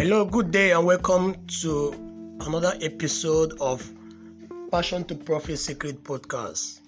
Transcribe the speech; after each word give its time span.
Hello, 0.00 0.24
good 0.24 0.50
day, 0.50 0.72
and 0.72 0.86
welcome 0.86 1.46
to 1.60 1.92
another 2.40 2.72
episode 2.80 3.60
of 3.60 3.86
Passion 4.72 5.04
to 5.04 5.14
Profit 5.14 5.58
Secret 5.58 6.02
Podcast. 6.02 6.80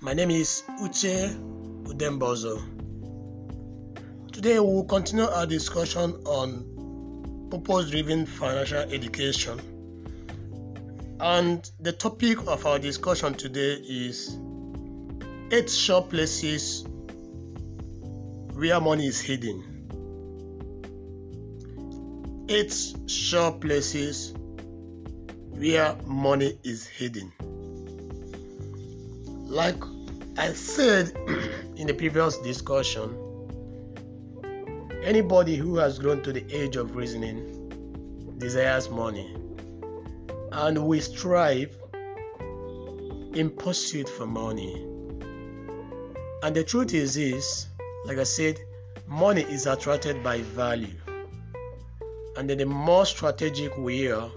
My 0.00 0.14
name 0.14 0.32
is 0.32 0.64
Uche 0.80 1.32
Udembozo. 1.84 2.60
Today, 4.32 4.58
we 4.58 4.66
will 4.66 4.82
continue 4.82 5.26
our 5.26 5.46
discussion 5.46 6.14
on 6.26 7.48
purpose 7.52 7.90
driven 7.90 8.26
financial 8.26 8.80
education. 8.92 9.60
And 11.20 11.70
the 11.78 11.92
topic 11.92 12.48
of 12.48 12.66
our 12.66 12.80
discussion 12.80 13.34
today 13.34 13.74
is 13.74 14.36
eight 15.52 15.70
sure 15.70 16.02
places 16.02 16.84
where 18.54 18.80
money 18.80 19.06
is 19.06 19.20
hidden 19.20 19.75
eight 22.48 22.72
sure 23.08 23.50
places 23.52 24.32
where 25.50 25.96
money 26.06 26.56
is 26.62 26.86
hidden. 26.86 27.32
Like 29.48 29.82
I 30.38 30.52
said 30.52 31.10
in 31.76 31.88
the 31.88 31.94
previous 31.94 32.38
discussion, 32.38 33.16
anybody 35.02 35.56
who 35.56 35.76
has 35.78 35.98
grown 35.98 36.22
to 36.22 36.32
the 36.32 36.44
age 36.54 36.76
of 36.76 36.94
reasoning 36.94 38.36
desires 38.38 38.90
money, 38.90 39.34
and 40.52 40.86
we 40.86 41.00
strive 41.00 41.76
in 43.34 43.50
pursuit 43.56 44.08
for 44.08 44.26
money. 44.26 44.84
And 46.42 46.54
the 46.54 46.62
truth 46.62 46.94
is 46.94 47.14
this, 47.14 47.66
like 48.04 48.18
I 48.18 48.24
said, 48.24 48.60
money 49.08 49.42
is 49.42 49.66
attracted 49.66 50.22
by 50.22 50.42
value 50.42 50.94
and 52.36 52.50
then 52.50 52.58
the 52.58 52.66
more 52.66 53.06
strategic 53.06 53.76
we 53.78 54.10
are 54.10 54.26
uh, 54.26 54.30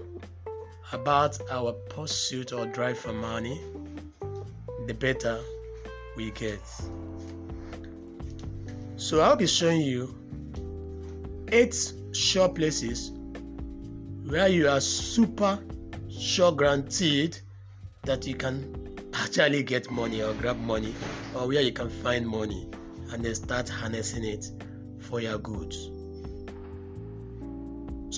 about 0.92 1.38
our 1.50 1.72
pursuit 1.72 2.52
or 2.52 2.66
drive 2.66 2.98
for 2.98 3.12
money, 3.12 3.60
the 4.86 4.94
better 4.94 5.38
we 6.16 6.30
get. 6.32 6.60
So 8.96 9.20
I'll 9.20 9.36
be 9.36 9.46
showing 9.46 9.82
you 9.82 10.14
eight 11.52 11.92
sure 12.12 12.48
places 12.48 13.12
where 14.26 14.48
you 14.48 14.68
are 14.68 14.80
super 14.80 15.58
sure 16.08 16.52
guaranteed 16.52 17.38
that 18.02 18.26
you 18.26 18.34
can 18.34 18.98
actually 19.14 19.62
get 19.62 19.90
money 19.90 20.22
or 20.22 20.32
grab 20.34 20.58
money 20.58 20.94
or 21.34 21.48
where 21.48 21.60
you 21.60 21.72
can 21.72 21.88
find 21.88 22.26
money 22.26 22.68
and 23.12 23.24
then 23.24 23.34
start 23.34 23.68
harnessing 23.68 24.24
it 24.24 24.50
for 25.00 25.20
your 25.20 25.38
goods. 25.38 25.90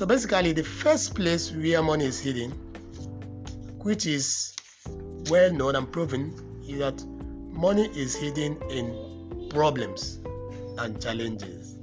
So 0.03 0.07
basically, 0.07 0.51
the 0.51 0.65
first 0.65 1.15
place 1.15 1.53
where 1.53 1.81
money 1.81 2.07
is 2.07 2.19
hidden, 2.19 2.51
which 3.85 4.05
is 4.05 4.53
well 5.31 5.53
known 5.53 5.77
and 5.77 5.93
proven, 5.93 6.35
is 6.67 6.81
that 6.81 7.01
money 7.07 7.89
is 7.95 8.17
hidden 8.17 8.61
in 8.69 9.49
problems 9.51 10.19
and 10.79 11.01
challenges. 11.01 11.79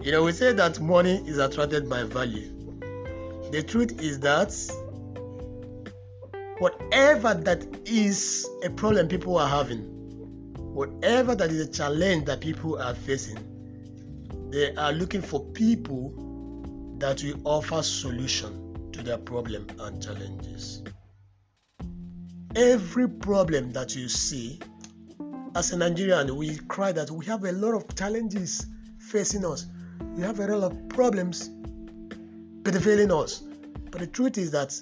You 0.00 0.10
know, 0.10 0.24
we 0.24 0.32
say 0.32 0.54
that 0.54 0.80
money 0.80 1.22
is 1.26 1.36
attracted 1.36 1.86
by 1.86 2.04
value. 2.04 2.50
The 3.50 3.62
truth 3.62 4.00
is 4.00 4.18
that 4.20 4.54
whatever 6.60 7.34
that 7.34 7.62
is 7.84 8.48
a 8.64 8.70
problem 8.70 9.08
people 9.08 9.36
are 9.36 9.50
having, 9.50 9.82
whatever 10.72 11.34
that 11.34 11.50
is 11.50 11.60
a 11.60 11.70
challenge 11.70 12.24
that 12.24 12.40
people 12.40 12.80
are 12.80 12.94
facing, 12.94 13.36
they 14.50 14.74
are 14.76 14.92
looking 14.92 15.20
for 15.20 15.44
people 15.52 16.22
that 16.98 17.22
will 17.22 17.40
offer 17.44 17.82
solution 17.82 18.90
to 18.92 19.02
their 19.02 19.18
problem 19.18 19.66
and 19.78 20.02
challenges. 20.02 20.82
Every 22.54 23.08
problem 23.08 23.72
that 23.72 23.94
you 23.94 24.08
see, 24.08 24.60
as 25.54 25.72
a 25.72 25.76
Nigerian, 25.76 26.34
we 26.36 26.56
cry 26.56 26.92
that 26.92 27.10
we 27.10 27.26
have 27.26 27.44
a 27.44 27.52
lot 27.52 27.74
of 27.74 27.94
challenges 27.94 28.66
facing 28.98 29.44
us. 29.44 29.66
We 30.14 30.22
have 30.22 30.40
a 30.40 30.46
lot 30.46 30.72
of 30.72 30.88
problems 30.88 31.48
bedeviling 32.62 33.12
us. 33.12 33.42
But 33.90 34.00
the 34.00 34.06
truth 34.06 34.38
is 34.38 34.50
that 34.52 34.74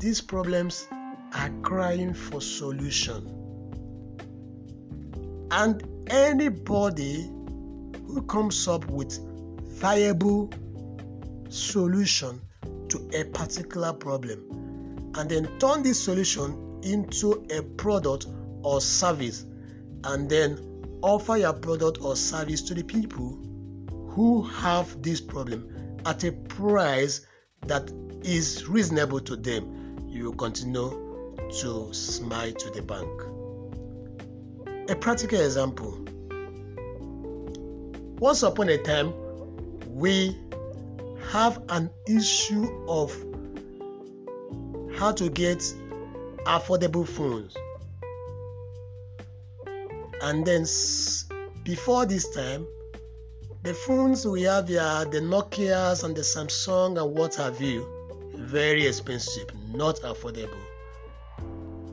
these 0.00 0.20
problems 0.20 0.86
are 1.34 1.50
crying 1.62 2.14
for 2.14 2.40
solution. 2.40 3.30
And 5.50 5.82
anybody 6.08 7.30
who 8.06 8.22
comes 8.22 8.66
up 8.66 8.86
with 8.86 9.18
viable 9.62 10.50
solution 11.54 12.40
to 12.88 13.08
a 13.14 13.24
particular 13.24 13.92
problem 13.92 15.12
and 15.14 15.30
then 15.30 15.48
turn 15.58 15.82
this 15.82 16.02
solution 16.02 16.80
into 16.82 17.46
a 17.50 17.62
product 17.62 18.26
or 18.62 18.80
service 18.80 19.46
and 20.04 20.28
then 20.28 20.58
offer 21.02 21.36
your 21.36 21.52
product 21.52 21.98
or 22.02 22.16
service 22.16 22.62
to 22.62 22.74
the 22.74 22.82
people 22.82 23.38
who 24.08 24.42
have 24.42 25.02
this 25.02 25.20
problem 25.20 25.70
at 26.06 26.24
a 26.24 26.32
price 26.32 27.26
that 27.66 27.90
is 28.22 28.68
reasonable 28.68 29.20
to 29.20 29.36
them. 29.36 29.98
You 30.08 30.26
will 30.26 30.34
continue 30.34 30.90
to 31.60 31.92
smile 31.92 32.52
to 32.52 32.70
the 32.70 32.82
bank. 32.82 34.90
A 34.90 34.96
practical 34.96 35.40
example. 35.40 36.04
Once 38.18 38.42
upon 38.42 38.68
a 38.68 38.78
time 38.78 39.12
we 39.88 40.36
have 41.30 41.62
an 41.68 41.90
issue 42.06 42.66
of 42.88 43.12
how 44.96 45.12
to 45.12 45.28
get 45.28 45.58
affordable 46.46 47.06
phones. 47.06 47.56
And 50.22 50.46
then 50.46 50.64
before 51.64 52.06
this 52.06 52.28
time, 52.34 52.66
the 53.62 53.74
phones 53.74 54.26
we 54.26 54.42
have 54.42 54.68
here, 54.68 55.04
the 55.10 55.20
Nokias 55.20 56.04
and 56.04 56.14
the 56.14 56.22
Samsung 56.22 57.02
and 57.02 57.16
what 57.16 57.34
have 57.36 57.60
you, 57.60 57.86
very 58.34 58.86
expensive, 58.86 59.48
not 59.72 59.96
affordable. 60.00 60.60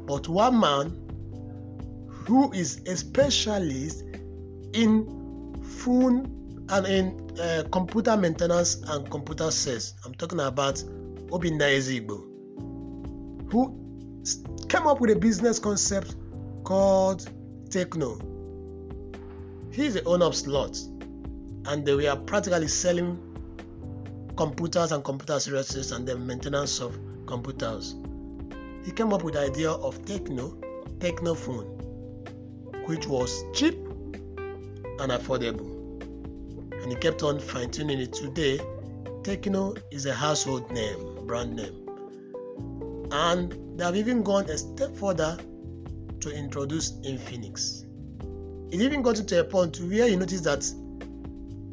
But 0.06 0.28
one 0.28 0.60
man 0.60 2.08
who 2.28 2.52
is 2.52 2.82
a 2.86 2.98
specialist 2.98 4.04
in 4.74 5.62
phone 5.64 6.66
and 6.70 6.86
in 6.86 7.21
uh, 7.40 7.64
computer 7.72 8.18
maintenance 8.18 8.82
and 8.88 9.10
computer 9.10 9.52
sales. 9.52 9.94
I'm 10.06 10.14
talking 10.14 10.40
about 10.40 10.76
Obinna 11.30 11.70
Ezigbo, 11.78 13.52
who 13.52 13.78
came 14.68 14.88
up 14.88 15.00
with 15.00 15.12
a 15.12 15.16
business 15.16 15.60
concept 15.60 16.16
called 16.64 17.30
Tecno. 17.70 18.22
He's 19.74 19.94
the 19.94 20.04
owner 20.04 20.26
of 20.26 20.36
slots, 20.36 20.90
and 21.66 21.86
they 21.86 21.96
were 21.96 22.16
practically 22.16 22.68
selling 22.68 23.28
computers 24.36 24.92
and 24.92 25.04
computer 25.04 25.40
services 25.40 25.92
and 25.92 26.08
the 26.08 26.18
maintenance 26.18 26.80
of 26.80 26.98
computers. 27.26 27.96
He 28.84 28.92
came 28.92 29.14
up 29.14 29.24
with 29.24 29.36
the 29.36 29.42
idea 29.42 29.72
of 29.72 30.04
Tecno, 30.06 30.60
Tecno 30.98 31.38
phone, 31.38 31.66
which 32.86 33.08
was 33.08 33.44
cheap 33.54 33.76
and 35.00 35.12
affordable 35.12 35.71
and 36.92 36.98
he 36.98 37.10
kept 37.10 37.24
on 37.24 37.40
fine 37.40 37.72
tuning 37.72 38.00
it. 38.00 38.12
Today, 38.12 38.58
Tecno 39.24 39.82
is 39.92 40.06
a 40.06 40.14
household 40.14 40.70
name, 40.72 41.26
brand 41.26 41.56
name. 41.56 41.88
And 43.12 43.78
they 43.78 43.86
have 43.86 43.96
even 43.96 44.24
gone 44.24 44.50
a 44.50 44.58
step 44.58 44.96
further 44.98 45.38
to 46.20 46.32
introduce 46.32 46.92
Infinix. 46.92 47.86
It 48.74 48.82
even 48.82 49.02
got 49.02 49.16
to 49.16 49.40
a 49.40 49.44
point 49.44 49.80
where 49.80 50.08
you 50.08 50.18
notice 50.18 50.42
that 50.42 50.70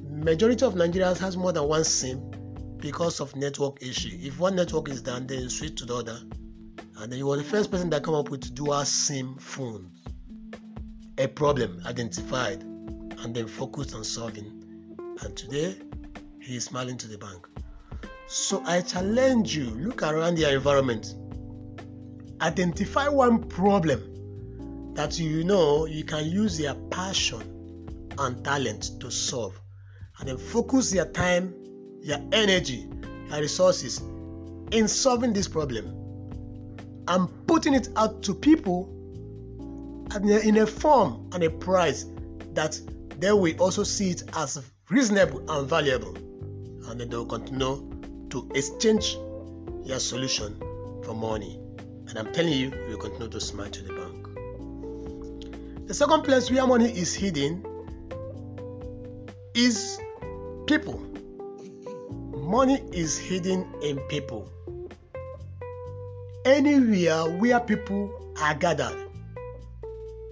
majority 0.08 0.64
of 0.64 0.74
Nigerians 0.74 1.18
has 1.18 1.36
more 1.36 1.52
than 1.52 1.64
one 1.64 1.84
SIM 1.84 2.76
because 2.78 3.18
of 3.20 3.34
network 3.34 3.82
issue. 3.82 4.16
If 4.20 4.38
one 4.38 4.54
network 4.54 4.88
is 4.88 5.02
down, 5.02 5.26
then 5.26 5.40
you 5.40 5.48
switch 5.48 5.76
to 5.76 5.84
the 5.84 5.96
other. 5.96 6.20
And 6.98 7.10
then 7.10 7.18
you 7.18 7.26
were 7.26 7.36
the 7.36 7.44
first 7.44 7.72
person 7.72 7.90
that 7.90 8.04
come 8.04 8.14
up 8.14 8.30
with 8.30 8.54
dual 8.54 8.84
SIM 8.84 9.36
phone. 9.38 9.90
A 11.18 11.26
problem 11.26 11.82
identified 11.86 12.62
and 12.62 13.34
then 13.34 13.48
focused 13.48 13.94
on 13.96 14.04
solving 14.04 14.57
and 15.22 15.36
today 15.36 15.76
he 16.40 16.56
is 16.56 16.64
smiling 16.64 16.96
to 16.98 17.08
the 17.08 17.18
bank. 17.18 17.46
So 18.26 18.62
I 18.64 18.82
challenge 18.82 19.56
you 19.56 19.70
look 19.70 20.02
around 20.02 20.38
your 20.38 20.50
environment, 20.50 21.14
identify 22.40 23.08
one 23.08 23.48
problem 23.48 24.94
that 24.94 25.18
you 25.18 25.44
know 25.44 25.86
you 25.86 26.04
can 26.04 26.26
use 26.26 26.60
your 26.60 26.74
passion 26.90 28.08
and 28.18 28.44
talent 28.44 29.00
to 29.00 29.10
solve, 29.10 29.58
and 30.18 30.28
then 30.28 30.38
focus 30.38 30.92
your 30.92 31.06
time, 31.06 31.54
your 32.02 32.18
energy, 32.32 32.88
your 33.30 33.40
resources 33.40 34.00
in 34.70 34.88
solving 34.88 35.32
this 35.32 35.48
problem 35.48 35.94
and 37.08 37.46
putting 37.46 37.74
it 37.74 37.88
out 37.96 38.22
to 38.22 38.34
people 38.34 38.94
in 40.14 40.56
a 40.58 40.66
form 40.66 41.30
and 41.32 41.42
a 41.42 41.50
price 41.50 42.06
that 42.52 42.78
they 43.18 43.32
will 43.32 43.54
also 43.60 43.82
see 43.82 44.10
it 44.10 44.22
as 44.34 44.56
reasonable 44.90 45.42
and 45.50 45.68
valuable. 45.68 46.16
And 46.88 47.00
then 47.00 47.10
they 47.10 47.16
will 47.16 47.26
continue 47.26 48.26
to 48.30 48.50
exchange 48.54 49.16
your 49.84 49.98
solution 49.98 50.56
for 51.04 51.14
money. 51.14 51.58
And 52.08 52.18
I'm 52.18 52.32
telling 52.32 52.52
you, 52.52 52.70
you 52.70 52.96
will 52.96 52.98
continue 52.98 53.28
to 53.28 53.40
smile 53.40 53.70
to 53.70 53.82
the 53.82 53.92
bank. 53.92 54.26
The 55.88 55.94
second 55.94 56.22
place 56.22 56.50
where 56.50 56.66
money 56.66 56.90
is 56.90 57.14
hidden 57.14 57.64
is 59.54 59.98
people. 60.66 61.02
Money 62.32 62.82
is 62.92 63.18
hidden 63.18 63.66
in 63.82 63.98
people. 64.08 64.50
Anywhere 66.44 67.24
where 67.38 67.60
people 67.60 68.34
are 68.40 68.54
gathered 68.54 68.96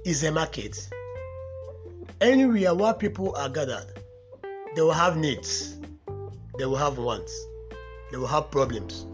is 0.05 0.23
a 0.25 0.33
market. 0.33 0.89
Anywhere 2.21 2.75
where 2.75 2.95
people 2.95 3.35
are 3.37 3.51
gathered, 3.51 3.96
they 4.77 4.83
will 4.83 4.93
have 4.93 5.17
needs, 5.17 5.79
they 6.59 6.67
will 6.67 6.77
have 6.77 6.99
wants, 6.99 7.35
they 8.11 8.19
will 8.19 8.27
have 8.27 8.51
problems 8.51 9.07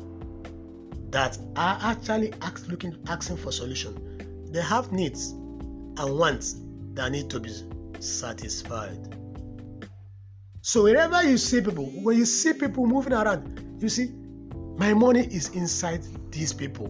that 1.10 1.38
are 1.54 1.78
actually 1.80 2.32
ask, 2.42 2.66
looking 2.66 2.96
asking 3.06 3.36
for 3.36 3.52
solution. 3.52 4.48
They 4.50 4.60
have 4.60 4.90
needs 4.90 5.30
and 5.30 6.18
wants 6.18 6.56
that 6.94 7.12
need 7.12 7.30
to 7.30 7.38
be 7.38 7.54
satisfied. 8.00 9.16
So 10.62 10.82
wherever 10.82 11.22
you 11.22 11.38
see 11.38 11.60
people, 11.60 11.84
when 11.84 12.18
you 12.18 12.24
see 12.24 12.54
people 12.54 12.84
moving 12.86 13.12
around, 13.12 13.78
you 13.80 13.88
see, 13.88 14.10
my 14.76 14.94
money 14.94 15.20
is 15.20 15.50
inside 15.50 16.02
these 16.32 16.52
people. 16.52 16.88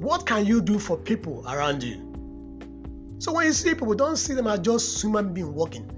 What 0.00 0.26
can 0.26 0.44
you 0.44 0.60
do 0.60 0.78
for 0.78 0.98
people 0.98 1.48
around 1.48 1.82
you? 1.82 3.16
So 3.20 3.32
when 3.32 3.46
you 3.46 3.54
see 3.54 3.70
people, 3.70 3.94
don't 3.94 4.16
see 4.16 4.34
them 4.34 4.46
as 4.46 4.60
just 4.60 5.02
human 5.02 5.32
being 5.32 5.54
walking. 5.54 5.95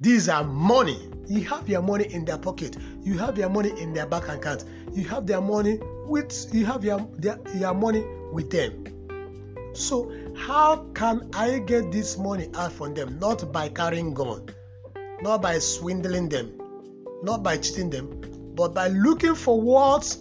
These 0.00 0.28
are 0.28 0.44
money. 0.44 1.10
You 1.26 1.42
have 1.44 1.68
your 1.68 1.82
money 1.82 2.04
in 2.12 2.24
their 2.24 2.38
pocket. 2.38 2.76
You 3.02 3.18
have 3.18 3.36
your 3.36 3.48
money 3.50 3.70
in 3.80 3.92
their 3.92 4.06
bank 4.06 4.28
account. 4.28 4.64
You 4.92 5.04
have 5.08 5.26
their 5.26 5.40
money 5.40 5.80
with 6.06 6.54
you 6.54 6.64
have 6.66 6.84
your 6.84 7.00
their, 7.16 7.38
your 7.56 7.74
money 7.74 8.04
with 8.32 8.50
them. 8.50 8.84
So 9.74 10.12
how 10.36 10.86
can 10.94 11.28
I 11.34 11.58
get 11.58 11.90
this 11.90 12.16
money 12.16 12.48
out 12.54 12.72
from 12.72 12.94
them? 12.94 13.18
Not 13.18 13.52
by 13.52 13.68
carrying 13.68 14.14
gun, 14.14 14.48
not 15.20 15.42
by 15.42 15.58
swindling 15.58 16.28
them, 16.28 16.58
not 17.22 17.42
by 17.42 17.58
cheating 17.58 17.90
them, 17.90 18.54
but 18.54 18.74
by 18.74 18.88
looking 18.88 19.34
for 19.34 19.60
what 19.60 20.16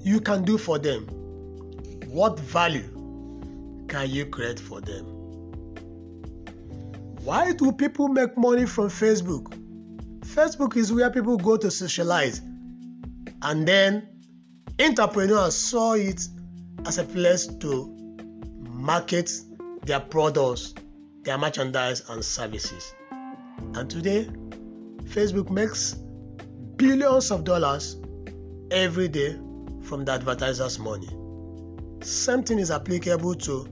you 0.00 0.20
can 0.20 0.44
do 0.44 0.56
for 0.56 0.78
them. 0.78 1.06
What 2.06 2.38
value 2.38 2.88
can 3.88 4.08
you 4.08 4.26
create 4.26 4.60
for 4.60 4.80
them? 4.80 5.13
Why 7.24 7.52
do 7.52 7.72
people 7.72 8.08
make 8.08 8.36
money 8.36 8.66
from 8.66 8.88
Facebook? 8.88 9.46
Facebook 10.26 10.76
is 10.76 10.92
where 10.92 11.08
people 11.08 11.38
go 11.38 11.56
to 11.56 11.70
socialize, 11.70 12.42
and 13.40 13.66
then 13.66 14.06
entrepreneurs 14.78 15.56
saw 15.56 15.94
it 15.94 16.20
as 16.84 16.98
a 16.98 17.04
place 17.04 17.46
to 17.46 17.86
market 18.68 19.30
their 19.86 20.00
products, 20.00 20.74
their 21.22 21.38
merchandise, 21.38 22.02
and 22.10 22.22
services. 22.22 22.94
And 23.74 23.88
today, 23.88 24.28
Facebook 25.04 25.48
makes 25.48 25.94
billions 26.76 27.30
of 27.30 27.44
dollars 27.44 27.96
every 28.70 29.08
day 29.08 29.38
from 29.84 30.04
the 30.04 30.12
advertisers' 30.12 30.78
money. 30.78 31.08
Same 32.02 32.42
thing 32.42 32.58
is 32.58 32.70
applicable 32.70 33.36
to 33.36 33.66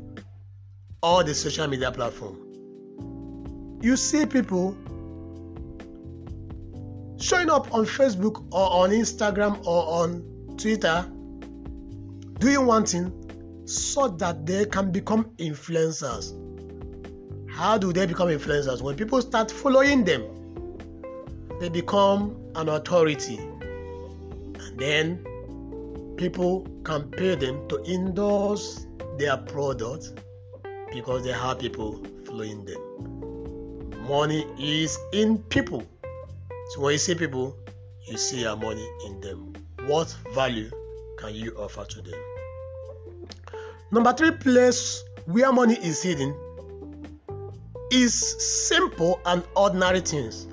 all 1.03 1.23
the 1.23 1.35
social 1.35 1.67
media 1.67 1.93
platforms. 1.93 2.42
You 3.83 3.97
see 3.97 4.27
people 4.27 4.77
showing 7.19 7.51
up 7.51 7.75
on 7.75 7.85
Facebook 7.85 8.45
or 8.53 8.85
on 8.85 8.91
Instagram 8.91 9.59
or 9.67 10.05
on 10.05 10.55
Twitter 10.57 11.05
doing 12.39 12.65
one 12.65 12.87
thing 12.87 13.13
so 13.67 14.07
that 14.07 14.47
they 14.47 14.67
can 14.67 14.93
become 14.93 15.25
influencers. 15.39 16.39
How 17.51 17.77
do 17.77 17.93
they 17.93 18.07
become 18.07 18.29
influencers? 18.29 18.83
When 18.83 18.95
people 18.95 19.21
start 19.21 19.51
following 19.51 20.05
them, 20.05 20.23
they 21.59 21.69
become 21.69 22.37
an 22.55 22.69
authority. 22.69 23.39
And 23.39 24.79
then 24.79 25.25
people 26.17 26.69
can 26.85 27.11
pay 27.11 27.35
them 27.35 27.69
to 27.69 27.83
endorse 27.85 28.87
their 29.19 29.39
product 29.39 30.13
because 30.93 31.25
they 31.25 31.33
have 31.33 31.59
people 31.59 32.01
following 32.25 32.65
them. 32.65 33.32
Money 34.09 34.45
is 34.59 34.99
in 35.13 35.39
people. 35.39 35.87
So 36.71 36.81
when 36.81 36.93
you 36.93 36.99
see 36.99 37.15
people, 37.15 37.57
you 38.05 38.19
see 38.19 38.41
your 38.43 38.57
money 38.57 38.87
in 39.07 39.21
them. 39.21 39.53
What 39.87 40.15
value 40.35 40.71
can 41.19 41.35
you 41.35 41.53
offer 41.57 41.85
to 41.85 42.03
them? 42.03 42.21
Number 43.93 44.13
three 44.13 44.33
place 44.33 45.05
where 45.27 45.53
money 45.53 45.75
is 45.75 46.03
hidden 46.03 46.35
is 47.93 48.15
simple 48.67 49.21
and 49.27 49.45
ordinary 49.55 50.01
things. 50.01 50.49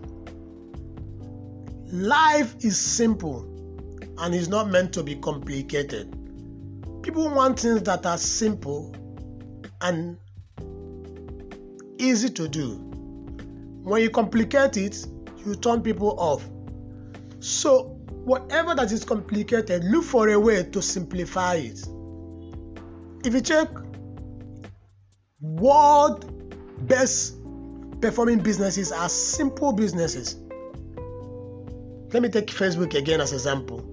Life 1.91 2.55
is 2.59 2.79
simple 2.79 3.41
and 4.19 4.35
is 4.35 4.49
not 4.49 4.69
meant 4.69 4.93
to 4.93 5.03
be 5.03 5.15
complicated. 5.15 6.11
People 7.01 7.29
want 7.29 7.59
things 7.61 7.83
that 7.83 8.05
are 8.05 8.17
simple 8.17 8.93
and 9.81 10.17
easy 11.97 12.29
to 12.29 12.47
do. 12.47 12.88
When 13.83 14.01
you 14.01 14.09
complicate 14.09 14.77
it, 14.77 15.05
you 15.45 15.55
turn 15.55 15.81
people 15.81 16.19
off. 16.19 16.47
So, 17.39 17.99
whatever 18.25 18.75
that 18.75 18.91
is 18.91 19.03
complicated, 19.03 19.83
look 19.85 20.03
for 20.03 20.29
a 20.29 20.39
way 20.39 20.63
to 20.63 20.81
simplify 20.81 21.55
it. 21.55 21.79
If 23.25 23.33
you 23.33 23.41
check 23.41 23.69
world 25.41 26.25
best 26.87 27.35
performing 28.01 28.39
businesses 28.39 28.91
are 28.91 29.09
simple 29.09 29.73
businesses. 29.73 30.35
Let 32.11 32.23
me 32.23 32.29
take 32.29 32.47
Facebook 32.47 32.95
again 32.95 33.21
as 33.21 33.31
an 33.31 33.37
example. 33.37 33.85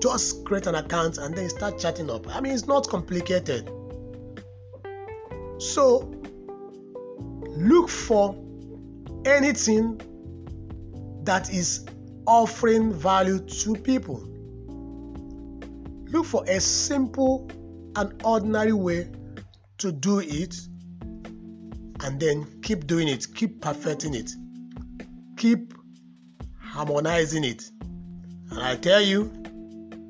Just 0.00 0.44
create 0.44 0.66
an 0.66 0.74
account 0.74 1.18
and 1.18 1.34
then 1.34 1.48
start 1.48 1.78
chatting 1.78 2.10
up. 2.10 2.34
I 2.34 2.40
mean, 2.40 2.52
it's 2.52 2.66
not 2.66 2.88
complicated. 2.88 3.70
So, 5.58 6.12
look 7.68 7.88
for 7.88 8.36
anything 9.24 10.00
that 11.24 11.50
is 11.50 11.86
offering 12.26 12.92
value 12.92 13.38
to 13.38 13.74
people. 13.76 14.22
Look 16.10 16.26
for 16.26 16.44
a 16.46 16.60
simple 16.60 17.50
and 17.96 18.20
ordinary 18.24 18.72
way 18.72 19.10
to 19.78 19.92
do 19.92 20.18
it 20.20 20.56
and 22.04 22.18
then 22.20 22.60
keep 22.62 22.86
doing 22.86 23.08
it, 23.08 23.26
keep 23.34 23.60
perfecting 23.60 24.14
it, 24.14 24.30
keep 25.36 25.72
harmonizing 26.58 27.44
it. 27.44 27.70
And 28.50 28.60
I 28.60 28.76
tell 28.76 29.00
you, 29.00 29.32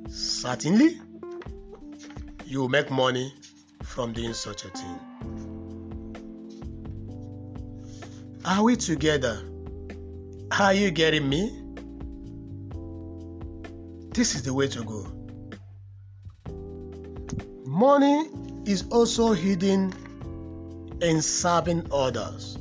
certainly, 0.09 0.99
you 2.47 2.61
will 2.61 2.69
make 2.69 2.91
money 2.91 3.33
from 3.83 4.13
doing 4.13 4.35
such 4.35 4.65
a 4.65 4.69
thing. 4.69 5.42
Are 8.53 8.65
we 8.65 8.77
together? 8.77 9.41
Are 10.61 10.75
you 10.75 10.91
getting 10.91 11.27
me? 11.27 11.59
This 14.13 14.35
is 14.35 14.43
the 14.43 14.53
way 14.53 14.69
to 14.69 14.85
go. 14.85 15.07
Money 17.65 18.29
is 18.67 18.85
also 18.91 19.33
hidden 19.33 19.95
in 21.01 21.23
serving 21.23 21.87
others. 21.91 22.59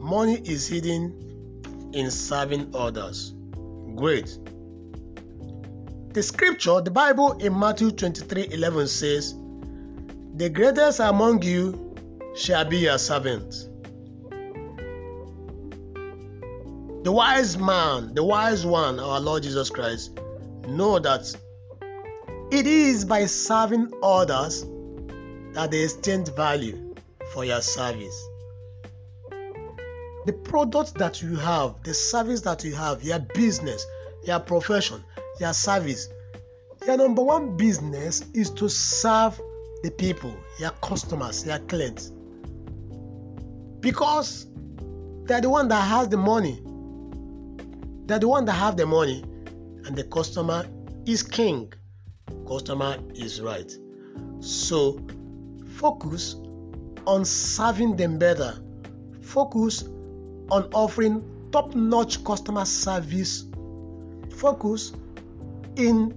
Money 0.00 0.40
is 0.44 0.66
hidden 0.66 1.92
in 1.92 2.10
serving 2.10 2.74
others. 2.74 3.32
Great. 3.94 4.36
The 6.12 6.24
scripture, 6.24 6.80
the 6.80 6.90
Bible 6.90 7.34
in 7.34 7.56
Matthew 7.56 7.92
23 7.92 8.48
11 8.50 8.88
says, 8.88 9.32
The 10.34 10.48
greatest 10.48 10.98
among 10.98 11.42
you 11.42 11.94
shall 12.34 12.64
be 12.64 12.78
your 12.78 12.98
servant. 12.98 13.68
The 17.04 17.12
wise 17.12 17.58
man, 17.58 18.14
the 18.14 18.24
wise 18.24 18.64
one, 18.64 18.98
our 18.98 19.20
Lord 19.20 19.42
Jesus 19.42 19.68
Christ, 19.68 20.18
know 20.66 20.98
that 20.98 21.36
it 22.50 22.66
is 22.66 23.04
by 23.04 23.26
serving 23.26 23.92
others 24.02 24.64
that 25.52 25.70
they 25.70 25.82
exchange 25.82 26.30
value 26.30 26.94
for 27.34 27.44
your 27.44 27.60
service. 27.60 28.26
The 30.24 30.32
product 30.44 30.94
that 30.94 31.20
you 31.20 31.36
have, 31.36 31.82
the 31.82 31.92
service 31.92 32.40
that 32.40 32.64
you 32.64 32.74
have, 32.74 33.02
your 33.02 33.18
business, 33.18 33.84
your 34.26 34.40
profession, 34.40 35.04
your 35.38 35.52
service, 35.52 36.08
your 36.86 36.96
number 36.96 37.22
one 37.22 37.58
business 37.58 38.24
is 38.32 38.48
to 38.52 38.70
serve 38.70 39.38
the 39.82 39.90
people, 39.90 40.34
your 40.58 40.72
customers, 40.80 41.44
your 41.44 41.58
clients. 41.58 42.10
Because 43.80 44.46
they're 45.24 45.42
the 45.42 45.50
one 45.50 45.68
that 45.68 45.82
has 45.82 46.08
the 46.08 46.16
money 46.16 46.62
They're 48.06 48.18
the 48.18 48.28
one 48.28 48.44
that 48.46 48.52
have 48.52 48.76
the 48.76 48.86
money, 48.86 49.22
and 49.86 49.96
the 49.96 50.04
customer 50.04 50.66
is 51.06 51.22
king. 51.22 51.72
Customer 52.46 52.98
is 53.14 53.40
right. 53.40 53.70
So 54.40 55.00
focus 55.76 56.36
on 57.06 57.24
serving 57.24 57.96
them 57.96 58.18
better. 58.18 58.54
Focus 59.22 59.84
on 60.50 60.68
offering 60.72 61.48
top-notch 61.50 62.24
customer 62.24 62.64
service. 62.64 63.46
Focus 64.36 64.92
in 65.76 66.14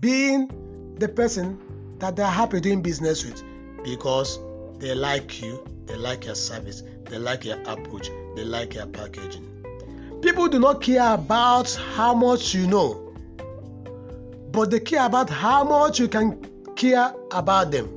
being 0.00 0.94
the 0.98 1.08
person 1.08 1.58
that 1.98 2.16
they're 2.16 2.26
happy 2.26 2.60
doing 2.60 2.82
business 2.82 3.24
with 3.24 3.42
because 3.84 4.38
they 4.78 4.94
like 4.94 5.40
you, 5.40 5.64
they 5.86 5.96
like 5.96 6.26
your 6.26 6.34
service, 6.34 6.82
they 7.04 7.18
like 7.18 7.44
your 7.44 7.60
approach, 7.62 8.10
they 8.34 8.44
like 8.44 8.74
your 8.74 8.86
packaging. 8.86 9.55
People 10.22 10.48
do 10.48 10.58
not 10.58 10.80
care 10.82 11.14
about 11.14 11.72
how 11.74 12.14
much 12.14 12.54
you 12.54 12.66
know, 12.66 13.14
but 14.50 14.70
they 14.70 14.80
care 14.80 15.04
about 15.04 15.30
how 15.30 15.64
much 15.64 16.00
you 16.00 16.08
can 16.08 16.40
care 16.74 17.12
about 17.32 17.70
them. 17.70 17.92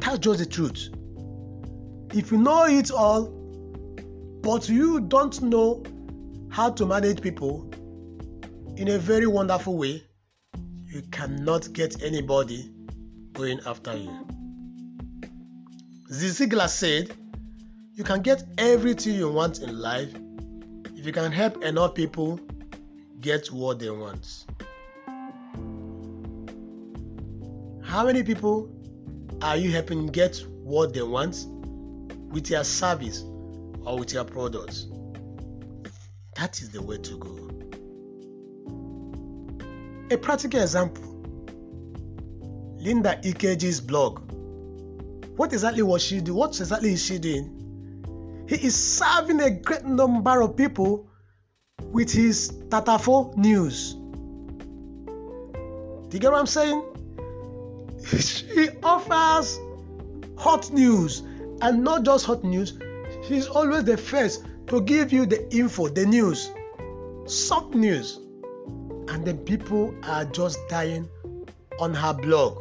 That's 0.00 0.18
just 0.18 0.38
the 0.38 0.46
truth. 0.46 0.88
If 2.12 2.32
you 2.32 2.38
know 2.38 2.64
it 2.64 2.90
all, 2.90 3.26
but 4.42 4.68
you 4.68 5.00
don't 5.00 5.40
know 5.42 5.82
how 6.50 6.70
to 6.70 6.86
manage 6.86 7.20
people 7.20 7.70
in 8.76 8.88
a 8.88 8.98
very 8.98 9.26
wonderful 9.26 9.76
way, 9.76 10.02
you 10.86 11.02
cannot 11.12 11.72
get 11.72 12.02
anybody 12.02 12.70
going 13.34 13.60
after 13.66 13.96
you. 13.96 14.26
Zig 16.10 16.52
said, 16.68 17.14
You 17.94 18.04
can 18.04 18.22
get 18.22 18.44
everything 18.56 19.14
you 19.14 19.30
want 19.30 19.60
in 19.60 19.78
life 19.78 20.14
if 20.96 21.04
you 21.04 21.12
can 21.12 21.32
help 21.32 21.62
enough 21.64 21.94
people 21.94 22.38
get 23.20 23.48
what 23.48 23.78
they 23.80 23.90
want. 23.90 24.44
How 27.82 28.06
many 28.06 28.22
people 28.22 28.70
are 29.42 29.56
you 29.56 29.72
helping 29.72 30.06
get 30.06 30.36
what 30.62 30.94
they 30.94 31.02
want 31.02 31.46
with 32.30 32.48
your 32.48 32.62
service 32.62 33.22
or 33.84 33.98
with 33.98 34.12
your 34.12 34.24
products? 34.24 34.86
That 36.36 36.60
is 36.62 36.70
the 36.70 36.80
way 36.80 36.98
to 36.98 37.18
go. 37.18 37.50
A 40.14 40.16
practical 40.16 40.60
example 40.60 41.04
Linda 42.78 43.20
Ikeji's 43.22 43.80
blog. 43.80 44.20
What 45.36 45.52
exactly 45.52 45.82
was 45.82 46.02
she 46.02 46.20
doing? 46.20 46.38
What 46.38 46.58
exactly 46.58 46.92
is 46.92 47.04
she 47.04 47.18
doing? 47.18 47.59
He 48.50 48.56
is 48.66 48.74
serving 48.74 49.40
a 49.40 49.48
great 49.48 49.84
number 49.84 50.42
of 50.42 50.56
people 50.56 51.08
with 51.92 52.10
his 52.10 52.50
Tatafo 52.68 53.36
news. 53.36 53.94
Do 53.94 54.00
you 56.10 56.18
get 56.18 56.32
what 56.32 56.40
I'm 56.40 56.48
saying? 56.48 56.82
She 58.18 58.70
offers 58.82 59.56
hot 60.36 60.72
news 60.72 61.20
and 61.62 61.84
not 61.84 62.02
just 62.02 62.26
hot 62.26 62.42
news. 62.42 62.76
She's 63.28 63.46
always 63.46 63.84
the 63.84 63.96
first 63.96 64.44
to 64.66 64.80
give 64.80 65.12
you 65.12 65.26
the 65.26 65.48
info, 65.54 65.86
the 65.86 66.04
news, 66.04 66.50
soft 67.26 67.76
news. 67.76 68.18
And 69.06 69.24
then 69.24 69.38
people 69.44 69.94
are 70.02 70.24
just 70.24 70.58
dying 70.68 71.08
on 71.78 71.94
her 71.94 72.14
blog. 72.14 72.58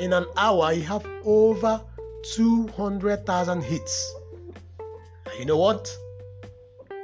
In 0.00 0.14
an 0.14 0.24
hour, 0.38 0.72
you 0.72 0.84
have 0.84 1.04
over 1.26 1.84
200,000 2.22 3.62
hits. 3.62 4.14
You 5.38 5.44
know 5.44 5.56
what? 5.56 5.96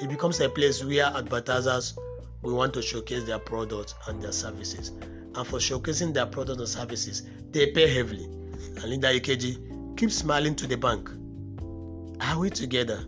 It 0.01 0.09
becomes 0.09 0.41
a 0.41 0.49
place 0.49 0.85
where 0.85 1.05
advertisers 1.05 1.95
will 2.43 2.57
want 2.57 2.75
to 2.75 2.83
showcase 2.83 3.25
their 3.25 3.39
products 3.39 3.95
and 4.07 4.21
their 4.23 4.33
services. 4.33 4.91
And 4.91 5.47
for 5.47 5.59
showcasing 5.59 6.15
their 6.15 6.27
products 6.27 6.59
and 6.59 6.69
services, 6.69 7.23
they 7.51 7.73
pay 7.73 7.93
heavily. 7.93 8.25
And 8.25 8.85
Linda 8.85 9.09
Ikeji 9.09 9.97
keeps 9.97 10.17
smiling 10.17 10.57
to 10.57 10.67
the 10.67 10.77
bank. 10.77 11.11
Are 12.21 12.39
we 12.39 12.51
together? 12.51 13.05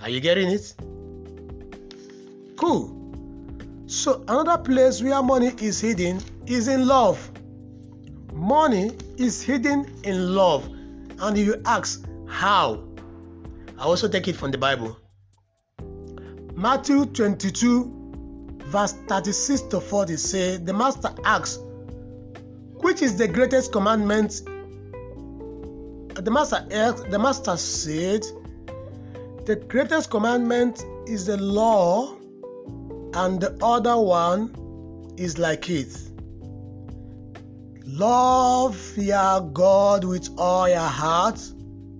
Are 0.00 0.08
you 0.08 0.20
getting 0.20 0.48
it? 0.48 0.74
Cool. 2.56 2.96
So, 3.86 4.24
another 4.28 4.62
place 4.62 5.02
where 5.02 5.22
money 5.22 5.52
is 5.60 5.80
hidden 5.80 6.20
is 6.46 6.68
in 6.68 6.86
love. 6.86 7.30
Money 8.40 8.90
is 9.18 9.42
hidden 9.42 9.84
in 10.02 10.34
love. 10.34 10.66
And 11.18 11.36
you 11.36 11.60
ask, 11.66 12.02
how? 12.26 12.82
I 13.78 13.82
also 13.82 14.08
take 14.08 14.28
it 14.28 14.36
from 14.36 14.50
the 14.50 14.56
Bible. 14.56 14.96
Matthew 16.54 17.04
22, 17.04 18.56
verse 18.64 18.94
36 19.08 19.60
to 19.68 19.80
40 19.80 20.16
say, 20.16 20.56
The 20.56 20.72
master 20.72 21.10
asks, 21.22 21.58
Which 22.76 23.02
is 23.02 23.18
the 23.18 23.28
greatest 23.28 23.72
commandment? 23.72 24.40
The 26.14 26.30
master 26.30 26.66
asked, 26.70 27.10
the 27.10 27.18
master 27.18 27.58
said, 27.58 28.24
The 29.44 29.56
greatest 29.68 30.08
commandment 30.10 30.82
is 31.06 31.26
the 31.26 31.36
law 31.36 32.16
and 33.12 33.38
the 33.38 33.58
other 33.62 33.98
one 33.98 35.12
is 35.18 35.38
like 35.38 35.68
it. 35.68 36.09
Love 37.92 38.96
your 38.96 39.40
God 39.40 40.04
with 40.04 40.30
all 40.38 40.68
your 40.68 40.78
heart, 40.78 41.40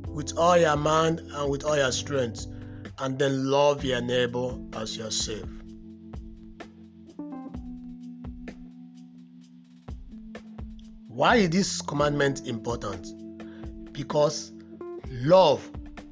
with 0.07 0.39
all 0.39 0.57
your 0.57 0.77
mind, 0.77 1.21
and 1.33 1.51
with 1.51 1.65
all 1.65 1.77
your 1.77 1.91
strength, 1.91 2.47
and 2.99 3.19
then 3.19 3.51
love 3.51 3.85
your 3.85 4.01
neighbor 4.01 4.57
as 4.75 4.97
yourself. 4.97 5.49
Why 11.09 11.37
is 11.37 11.51
this 11.51 11.83
commandment 11.83 12.47
important? 12.47 13.93
Because 13.93 14.53
love 15.11 15.69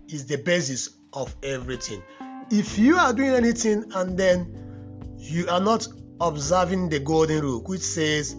is 0.09 0.27
the 0.27 0.39
basis 0.39 0.91
of 1.13 1.35
everything. 1.43 2.03
If 2.51 2.79
you 2.79 2.97
are 2.97 3.13
doing 3.13 3.31
anything 3.31 3.93
and 3.95 4.19
then 4.19 5.15
you 5.19 5.49
are 5.49 5.61
not 5.61 5.87
observing 6.21 6.89
the 6.89 6.99
golden 6.99 7.43
rule, 7.43 7.63
which 7.65 7.83
says, 7.83 8.35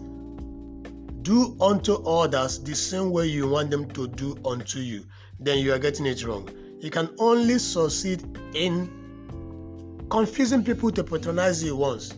Do 1.22 1.56
unto 1.60 1.94
others 2.04 2.58
the 2.60 2.74
same 2.74 3.10
way 3.10 3.26
you 3.26 3.48
want 3.48 3.70
them 3.70 3.90
to 3.90 4.08
do 4.08 4.38
unto 4.44 4.78
you, 4.78 5.04
then 5.38 5.58
you 5.58 5.72
are 5.72 5.78
getting 5.78 6.06
it 6.06 6.24
wrong. 6.24 6.48
You 6.80 6.90
can 6.90 7.10
only 7.18 7.58
succeed 7.58 8.22
in 8.54 10.06
confusing 10.10 10.64
people 10.64 10.90
to 10.92 11.04
patronize 11.04 11.62
you 11.62 11.76
once. 11.76 12.12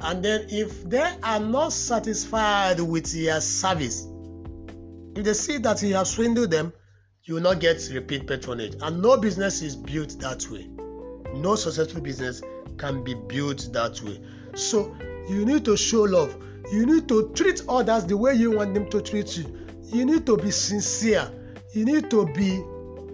And 0.00 0.22
then, 0.22 0.46
if 0.50 0.88
they 0.88 1.16
are 1.22 1.40
not 1.40 1.72
satisfied 1.72 2.80
with 2.80 3.14
your 3.14 3.40
service, 3.40 4.06
if 5.14 5.24
they 5.24 5.32
see 5.32 5.58
that 5.58 5.82
you 5.82 5.94
have 5.94 6.06
swindled 6.06 6.50
them, 6.50 6.72
you 7.24 7.34
will 7.34 7.42
not 7.42 7.60
get 7.60 7.88
repeat 7.92 8.26
patronage. 8.26 8.76
And 8.82 9.00
no 9.00 9.16
business 9.16 9.62
is 9.62 9.74
built 9.74 10.18
that 10.20 10.48
way. 10.50 10.68
No 11.34 11.56
successful 11.56 12.02
business 12.02 12.42
can 12.76 13.02
be 13.02 13.14
built 13.14 13.70
that 13.72 14.00
way. 14.02 14.20
So 14.54 14.94
you 15.28 15.44
need 15.44 15.64
to 15.64 15.76
show 15.76 16.02
love. 16.02 16.36
You 16.72 16.86
need 16.86 17.08
to 17.08 17.30
treat 17.34 17.62
others 17.68 18.04
the 18.06 18.16
way 18.16 18.34
you 18.34 18.56
want 18.56 18.74
them 18.74 18.90
to 18.90 19.00
treat 19.00 19.36
you. 19.36 19.68
You 19.84 20.04
need 20.04 20.26
to 20.26 20.36
be 20.36 20.50
sincere. 20.50 21.30
You 21.72 21.84
need 21.84 22.10
to 22.10 22.26
be 22.26 22.62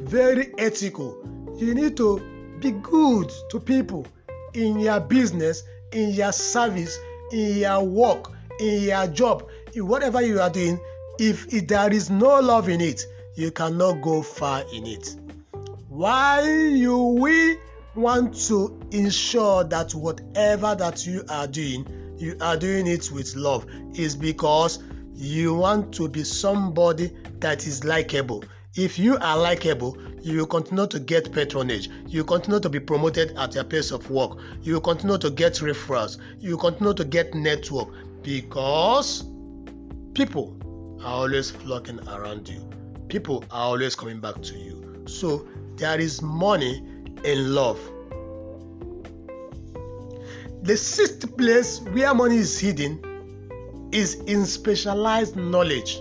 very 0.01 0.55
ethical. 0.59 1.19
You 1.59 1.75
need 1.75 1.97
to 1.99 2.21
be 2.61 2.71
good 2.71 3.31
to 3.51 3.61
people 3.61 4.07
in 4.55 4.79
your 4.79 5.01
business, 5.01 5.63
in 5.93 6.11
your 6.11 6.33
service, 6.33 6.99
in 7.31 7.59
your 7.59 7.83
work, 7.83 8.33
in 8.59 8.83
your 8.85 9.07
job, 9.09 9.49
in 9.75 9.87
whatever 9.87 10.23
you 10.23 10.41
are 10.41 10.51
doing. 10.51 10.81
If, 11.19 11.51
there 11.69 11.93
is 11.93 12.11
no 12.11 12.41
love 12.41 12.69
in 12.69 12.81
it, 12.81 13.07
you 13.35 13.51
cannot 13.51 14.01
go 14.01 14.23
far 14.23 14.65
in 14.73 14.87
it. 14.87 15.15
Why 15.89 16.49
you 16.49 16.99
we 17.21 17.59
want 17.95 18.35
to 18.47 18.81
ensure 18.91 19.65
that 19.65 19.95
whatever 19.95 20.75
that 20.75 21.07
you 21.07 21.25
are 21.29 21.47
doing, 21.47 21.87
you 22.23 22.37
are 22.41 22.57
doing 22.57 22.87
it 22.87 23.11
with 23.11 23.35
love 23.35 23.67
is 23.95 24.15
because 24.15 24.79
you 25.13 25.55
want 25.55 25.93
to 25.95 26.09
be 26.09 26.23
somebody 26.25 27.11
that 27.41 27.67
is 27.67 27.85
likable. 27.85 28.45
If 28.75 28.99
you 28.99 29.19
are 29.19 29.37
likable, 29.37 29.99
you 30.23 30.39
will 30.39 30.47
continue 30.47 30.87
to 30.87 30.99
get 31.01 31.33
patronage. 31.33 31.91
You 32.07 32.25
continue 32.25 32.61
to 32.61 32.71
be 32.71 32.81
promoted 32.81 33.37
at 33.37 33.55
your 33.55 33.65
place 33.65 33.91
of 33.91 34.09
work. 34.09 34.39
You 34.63 34.75
will 34.75 34.81
continue 34.81 35.19
to 35.19 35.31
get 35.31 35.55
referrals. 35.55 36.19
You 36.39 36.53
will 36.53 36.59
continue 36.59 36.95
to 36.95 37.05
get 37.05 37.35
network 37.35 37.89
because 38.23 39.25
people 40.15 40.57
are 41.03 41.15
always 41.15 41.51
flocking 41.51 42.01
around 42.09 42.49
you. 42.49 42.67
People 43.09 43.45
are 43.51 43.67
always 43.67 43.95
coming 43.95 44.21
back 44.21 44.41
to 44.43 44.57
you. 44.57 45.05
So 45.07 45.47
there 45.77 46.01
is 46.01 46.23
money 46.23 46.79
in 47.25 47.55
love. 47.55 47.81
The 50.63 50.77
sixth 50.77 51.37
place 51.37 51.81
where 51.81 52.15
money 52.15 52.37
is 52.37 52.57
hidden 52.57 53.91
is 53.91 54.15
in 54.15 54.47
specialized 54.47 55.35
knowledge. 55.35 55.99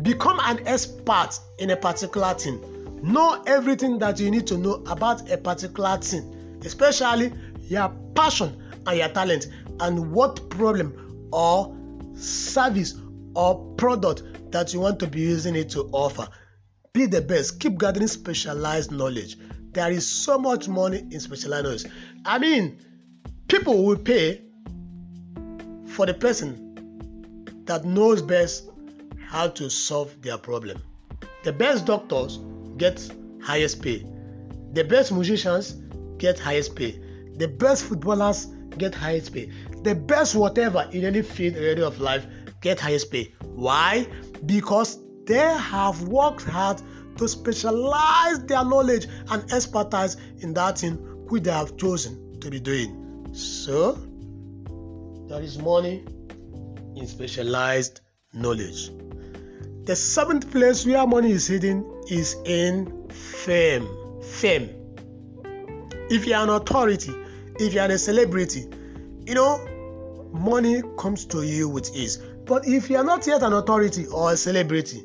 Become 0.00 0.38
an 0.42 0.60
expert 0.64 1.30
in 1.58 1.70
a 1.70 1.76
particular 1.76 2.34
thing. 2.34 2.60
Know 3.02 3.42
everything 3.44 3.98
that 3.98 4.20
you 4.20 4.30
need 4.30 4.46
to 4.46 4.56
know 4.56 4.74
about 4.86 5.28
a 5.28 5.36
particular 5.36 5.96
thing, 5.96 6.60
especially 6.64 7.32
your 7.62 7.92
passion 8.14 8.62
and 8.86 8.98
your 8.98 9.08
talent, 9.08 9.48
and 9.80 10.12
what 10.12 10.48
problem 10.48 11.28
or 11.32 11.76
service 12.14 12.94
or 13.34 13.74
product 13.74 14.22
that 14.52 14.72
you 14.72 14.78
want 14.78 15.00
to 15.00 15.08
be 15.08 15.20
using 15.20 15.56
it 15.56 15.70
to 15.70 15.88
offer. 15.90 16.28
Be 16.92 17.06
the 17.06 17.22
best. 17.22 17.58
Keep 17.58 17.78
gathering 17.78 18.06
specialized 18.06 18.92
knowledge. 18.92 19.36
There 19.72 19.90
is 19.90 20.06
so 20.06 20.38
much 20.38 20.68
money 20.68 20.98
in 20.98 21.18
specialized 21.18 21.64
knowledge. 21.64 21.84
I 22.24 22.38
mean, 22.38 22.78
people 23.52 23.84
will 23.84 23.98
pay 23.98 24.40
for 25.88 26.06
the 26.06 26.14
person 26.14 26.56
that 27.66 27.84
knows 27.84 28.22
best 28.22 28.70
how 29.28 29.46
to 29.46 29.68
solve 29.68 30.10
their 30.22 30.38
problem. 30.38 30.82
The 31.44 31.52
best 31.52 31.84
doctors 31.84 32.40
get 32.78 33.06
highest 33.42 33.82
pay. 33.82 34.06
The 34.72 34.84
best 34.84 35.12
musicians 35.12 35.72
get 36.16 36.38
highest 36.38 36.74
pay. 36.76 36.98
The 37.36 37.46
best 37.46 37.84
footballers 37.84 38.46
get 38.78 38.94
highest 38.94 39.34
pay. 39.34 39.52
The 39.82 39.96
best 39.96 40.34
whatever 40.34 40.88
in 40.90 41.04
any 41.04 41.20
field 41.20 41.56
area 41.56 41.86
of 41.86 42.00
life 42.00 42.26
get 42.62 42.80
highest 42.80 43.10
pay. 43.10 43.34
Why? 43.44 44.06
Because 44.46 44.98
they 45.26 45.36
have 45.36 46.08
worked 46.08 46.44
hard 46.44 46.80
to 47.18 47.28
specialize 47.28 48.42
their 48.44 48.64
knowledge 48.64 49.08
and 49.28 49.52
expertise 49.52 50.16
in 50.38 50.54
that 50.54 50.78
thing 50.78 50.94
which 51.28 51.42
they 51.42 51.52
have 51.52 51.76
chosen 51.76 52.40
to 52.40 52.48
be 52.48 52.58
doing. 52.58 53.11
So, 53.32 53.98
there 55.28 55.40
is 55.40 55.58
money 55.58 56.04
in 56.94 57.06
specialized 57.06 58.00
knowledge. 58.34 58.90
The 59.84 59.96
seventh 59.96 60.50
place 60.50 60.84
where 60.84 61.06
money 61.06 61.32
is 61.32 61.46
hidden 61.46 61.84
is 62.08 62.36
in 62.44 63.08
fame. 63.08 63.88
Fame. 64.22 64.68
If 66.10 66.26
you 66.26 66.34
are 66.34 66.44
an 66.44 66.50
authority, 66.50 67.12
if 67.58 67.72
you 67.72 67.80
are 67.80 67.90
a 67.90 67.96
celebrity, 67.96 68.66
you 69.26 69.34
know, 69.34 69.66
money 70.32 70.82
comes 70.98 71.24
to 71.26 71.42
you 71.42 71.70
with 71.70 71.96
ease. 71.96 72.18
But 72.44 72.66
if 72.66 72.90
you 72.90 72.98
are 72.98 73.04
not 73.04 73.26
yet 73.26 73.42
an 73.42 73.54
authority 73.54 74.06
or 74.06 74.32
a 74.32 74.36
celebrity, 74.36 75.02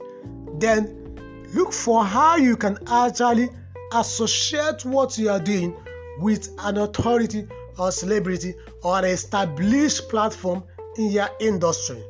then 0.55 1.46
look 1.53 1.72
for 1.72 2.03
how 2.03 2.36
you 2.36 2.57
can 2.57 2.77
actually 2.88 3.50
associate 3.93 4.84
what 4.84 5.17
you 5.17 5.29
are 5.29 5.39
doing 5.39 5.77
with 6.19 6.50
an 6.60 6.77
authority 6.77 7.48
or 7.77 7.91
celebrity 7.91 8.55
or 8.84 9.00
an 9.00 9.05
established 9.05 10.10
platform 10.10 10.63
in 10.98 11.12
your 11.12 11.29
industry. 11.39 12.03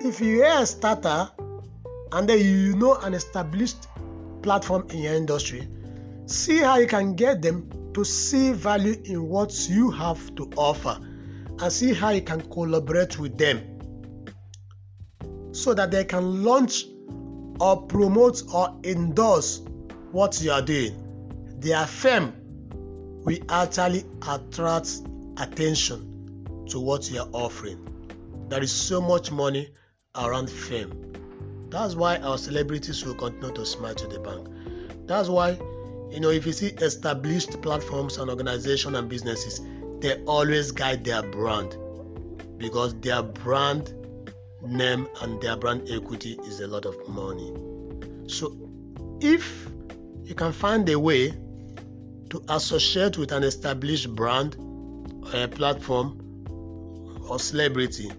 If 0.00 0.20
you 0.20 0.42
are 0.42 0.62
a 0.62 0.66
starter 0.66 1.30
and 2.12 2.28
then 2.28 2.38
you 2.40 2.76
know 2.76 2.94
an 2.96 3.14
established 3.14 3.88
platform 4.42 4.86
in 4.90 4.98
your 4.98 5.14
industry, 5.14 5.68
see 6.26 6.58
how 6.58 6.78
you 6.78 6.86
can 6.86 7.14
get 7.14 7.42
them 7.42 7.68
to 7.94 8.04
see 8.04 8.52
value 8.52 9.00
in 9.04 9.28
what 9.28 9.68
you 9.68 9.90
have 9.90 10.34
to 10.36 10.50
offer 10.56 10.98
and 11.00 11.72
see 11.72 11.92
how 11.92 12.10
you 12.10 12.22
can 12.22 12.40
collaborate 12.40 13.18
with 13.18 13.36
them 13.38 13.60
so 15.52 15.74
that 15.74 15.90
they 15.90 16.04
can 16.04 16.42
launch 16.42 16.86
or 17.60 17.82
promote 17.86 18.42
or 18.52 18.76
endorse 18.84 19.60
what 20.10 20.42
you 20.42 20.50
are 20.50 20.62
doing. 20.62 20.98
Their 21.60 21.86
fame 21.86 22.32
will 23.24 23.38
actually 23.48 24.04
attract 24.28 25.00
attention 25.38 26.66
to 26.68 26.80
what 26.80 27.10
you 27.10 27.20
are 27.20 27.28
offering. 27.32 27.88
There 28.48 28.62
is 28.62 28.72
so 28.72 29.00
much 29.00 29.30
money 29.30 29.68
around 30.14 30.50
fame. 30.50 31.12
That's 31.70 31.94
why 31.94 32.18
our 32.18 32.36
celebrities 32.36 33.04
will 33.04 33.14
continue 33.14 33.54
to 33.54 33.64
smile 33.64 33.94
to 33.94 34.06
the 34.06 34.20
bank. 34.20 34.48
That's 35.06 35.28
why, 35.28 35.58
you 36.10 36.20
know, 36.20 36.30
if 36.30 36.46
you 36.46 36.52
see 36.52 36.68
established 36.68 37.62
platforms 37.62 38.18
and 38.18 38.28
organizations 38.28 38.96
and 38.96 39.08
businesses, 39.08 39.60
they 40.00 40.22
always 40.24 40.70
guide 40.72 41.04
their 41.04 41.22
brand 41.22 41.76
because 42.58 42.94
their 43.00 43.22
brand 43.22 43.94
name 44.62 45.08
and 45.22 45.40
their 45.40 45.56
brand 45.56 45.88
equity 45.90 46.38
is 46.44 46.60
a 46.60 46.66
lot 46.66 46.84
of 46.84 47.08
money. 47.08 47.52
So, 48.26 48.56
if 49.20 49.68
you 50.24 50.34
can 50.34 50.52
find 50.52 50.88
a 50.88 50.98
way 50.98 51.32
to 52.32 52.42
associate 52.48 53.18
with 53.18 53.30
an 53.30 53.42
established 53.42 54.14
brand 54.16 54.56
or 55.22 55.42
a 55.42 55.46
platform 55.46 56.18
or 57.28 57.38
celebrity 57.38 58.10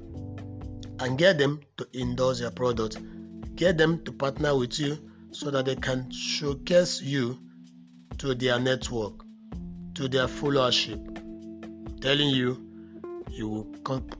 and 1.00 1.18
get 1.18 1.40
them 1.40 1.60
to 1.78 1.88
endorse 1.96 2.40
your 2.40 2.52
product, 2.52 3.00
get 3.56 3.76
them 3.76 4.04
to 4.04 4.12
partner 4.12 4.56
with 4.56 4.80
you 4.80 5.00
so 5.32 5.50
that 5.50 5.66
they 5.66 5.76
can 5.76 6.12
showcase 6.12 7.02
you 7.02 7.40
to 8.20 8.36
their 8.36 8.60
network, 8.60 9.26
to 9.96 10.08
their 10.08 10.28
followership. 10.28 11.04
I'm 11.18 12.00
telling 12.00 12.30
you, 12.30 12.70
you 13.32 13.50
will 13.50 13.68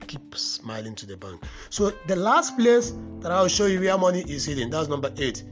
keep 0.08 0.34
smiling 0.34 0.96
to 0.96 1.06
the 1.06 1.16
bank. 1.16 1.40
So 1.70 1.92
the 2.08 2.16
last 2.16 2.58
place 2.58 2.92
that 3.20 3.30
I'll 3.30 3.46
show 3.46 3.66
you 3.66 3.78
where 3.78 3.96
money 3.96 4.24
is 4.26 4.44
hidden, 4.44 4.70
that's 4.70 4.88
number 4.88 5.12
eight, 5.18 5.44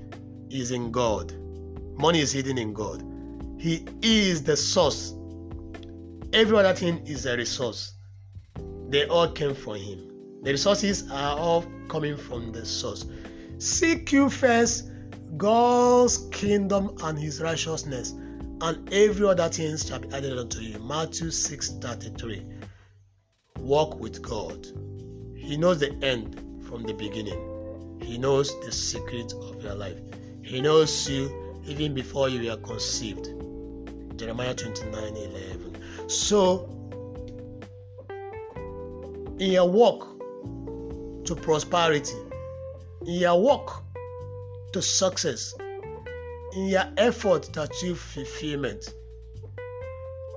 is 0.50 0.72
in 0.72 0.90
God. 0.90 1.32
Money 1.96 2.18
is 2.18 2.32
hidden 2.32 2.58
in 2.58 2.72
God. 2.72 3.11
He 3.62 3.86
is 4.02 4.42
the 4.42 4.56
source. 4.56 5.14
Every 6.32 6.58
other 6.58 6.74
thing 6.74 7.06
is 7.06 7.26
a 7.26 7.36
resource. 7.36 7.94
They 8.88 9.06
all 9.06 9.28
came 9.28 9.54
from 9.54 9.76
Him. 9.76 10.42
The 10.42 10.50
resources 10.50 11.08
are 11.12 11.38
all 11.38 11.64
coming 11.86 12.16
from 12.16 12.50
the 12.50 12.66
source. 12.66 13.06
Seek 13.58 14.10
you 14.10 14.30
first 14.30 14.90
God's 15.36 16.28
kingdom 16.32 16.96
and 17.04 17.16
His 17.16 17.40
righteousness, 17.40 18.10
and 18.10 18.92
every 18.92 19.28
other 19.28 19.48
thing 19.48 19.76
shall 19.76 20.00
be 20.00 20.12
added 20.12 20.36
unto 20.36 20.58
you. 20.58 20.80
Matthew 20.80 21.30
6 21.30 21.74
33. 21.74 22.42
Walk 23.60 24.00
with 24.00 24.20
God. 24.22 24.66
He 25.36 25.56
knows 25.56 25.78
the 25.78 25.94
end 26.02 26.66
from 26.66 26.82
the 26.82 26.94
beginning. 26.94 28.00
He 28.02 28.18
knows 28.18 28.58
the 28.66 28.72
secret 28.72 29.32
of 29.34 29.62
your 29.62 29.76
life. 29.76 30.00
He 30.42 30.60
knows 30.60 31.08
you 31.08 31.62
even 31.64 31.94
before 31.94 32.28
you 32.28 32.50
were 32.50 32.56
conceived. 32.56 33.41
Jeremiah 34.22 34.54
29 34.54 35.16
11. 35.16 36.08
So, 36.08 36.68
in 39.38 39.50
your 39.50 39.68
walk 39.68 40.06
to 41.24 41.34
prosperity, 41.34 42.16
in 43.06 43.14
your 43.14 43.40
walk 43.40 43.82
to 44.72 44.80
success, 44.80 45.54
in 46.54 46.68
your 46.68 46.84
effort 46.96 47.42
to 47.54 47.62
achieve 47.64 47.98
fulfillment, 47.98 48.94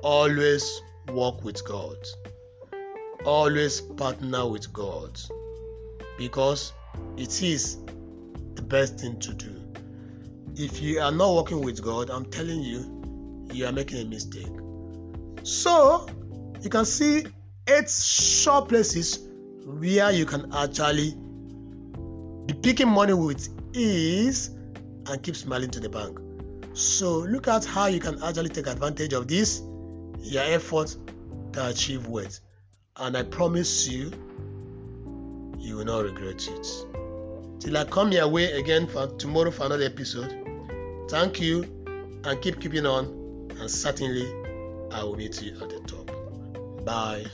always 0.03 0.81
walk 1.07 1.43
with 1.43 1.63
God 1.63 1.97
always 3.25 3.81
partner 3.81 4.47
with 4.47 4.71
God 4.71 5.19
because 6.17 6.73
it 7.17 7.41
is 7.41 7.77
the 8.53 8.61
best 8.61 8.99
thing 8.99 9.19
to 9.19 9.33
do. 9.33 9.51
If 10.55 10.81
you 10.81 10.99
are 10.99 11.11
not 11.11 11.33
working 11.33 11.61
with 11.61 11.81
God, 11.81 12.09
I'm 12.09 12.25
telling 12.25 12.61
you, 12.61 12.94
you 13.51 13.65
are 13.65 13.71
making 13.71 13.99
a 13.99 14.05
mistake. 14.05 14.47
So, 15.43 16.07
you 16.61 16.69
can 16.69 16.85
see 16.85 17.25
eight 17.67 17.89
sure 17.89 18.65
places 18.65 19.27
where 19.65 20.11
you 20.11 20.25
can 20.25 20.53
actually 20.53 21.15
be 22.45 22.53
picking 22.53 22.89
money 22.89 23.13
with 23.13 23.47
ease 23.73 24.49
and 25.07 25.21
keep 25.21 25.35
smiling 25.35 25.71
to 25.71 25.79
the 25.79 25.89
bank. 25.89 26.19
So, 26.73 27.19
look 27.19 27.47
at 27.47 27.65
how 27.65 27.87
you 27.87 27.99
can 27.99 28.21
actually 28.23 28.49
take 28.49 28.67
advantage 28.67 29.13
of 29.13 29.27
this, 29.27 29.61
your 30.19 30.43
effort 30.43 30.95
to 31.53 31.67
achieve 31.67 32.07
wealth 32.07 32.39
and 32.97 33.17
I 33.17 33.23
promise 33.23 33.87
you, 33.89 34.11
you 35.59 35.77
will 35.77 35.85
not 35.85 36.03
regret 36.03 36.47
it. 36.47 36.67
Till 37.59 37.77
I 37.77 37.83
come 37.85 38.11
your 38.11 38.27
way 38.27 38.53
again 38.53 38.87
for 38.87 39.07
tomorrow 39.17 39.51
for 39.51 39.65
another 39.65 39.83
episode. 39.83 40.33
Thank 41.09 41.41
you 41.41 41.63
and 42.23 42.41
keep 42.41 42.61
keeping 42.61 42.85
on, 42.85 43.24
and 43.59 43.69
certainly 43.69 44.27
I 44.91 45.03
will 45.03 45.15
meet 45.15 45.41
you 45.41 45.53
at 45.61 45.69
the 45.69 45.79
top. 45.87 46.85
Bye. 46.85 47.25